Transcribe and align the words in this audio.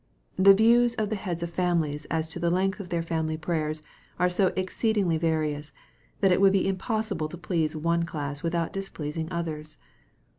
The 0.35 0.55
views 0.55 0.95
of 0.95 1.11
the 1.11 1.15
heads 1.15 1.43
of 1.43 1.51
families 1.51 2.07
aa 2.09 2.21
to 2.21 2.39
the 2.39 2.49
length 2.49 2.79
of 2.79 2.89
their 2.89 3.03
family 3.03 3.37
prayers 3.37 3.83
are 4.17 4.29
so 4.31 4.47
exceedingly 4.55 5.19
various 5.19 5.73
that 6.21 6.31
it 6.31 6.41
would 6.41 6.53
be 6.53 6.67
impossible 6.67 7.29
to 7.29 7.37
please 7.37 7.75
one 7.75 8.01
class 8.01 8.41
with 8.41 8.55
out 8.55 8.73
displeasing 8.73 9.31
others. 9.31 9.77